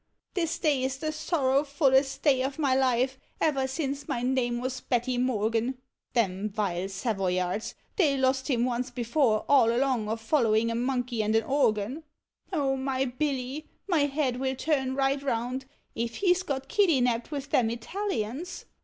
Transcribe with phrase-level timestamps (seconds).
[0.33, 4.81] This day is the sorrow fullest <lay of my life, ever since my name was
[4.91, 5.77] Hetty Morgan.
[6.13, 7.75] Them vile Savoyards!
[7.97, 12.01] they lost him once before all along of following a monkey and an organ:
[12.51, 17.51] O my Hilly— my head will turn right round— if he 's yot kiddyuapped with
[17.51, 18.65] them /talians.